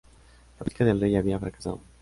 [0.55, 1.79] La política del rey había fracasado.